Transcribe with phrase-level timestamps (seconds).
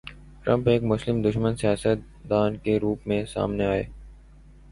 [0.43, 3.83] Trump ایک مسلم دشمن سیاست دان کے روپ میں سامنے آئے۔